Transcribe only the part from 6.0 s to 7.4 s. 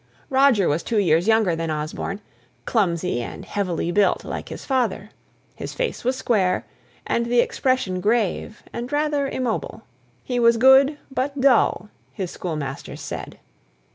was square, and the